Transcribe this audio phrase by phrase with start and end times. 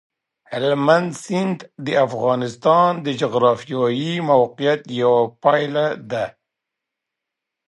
[0.51, 6.25] هلمند سیند د افغانستان د جغرافیایي موقیعت یوه پایله ده.